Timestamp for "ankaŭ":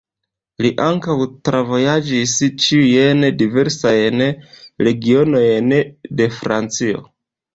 0.85-1.15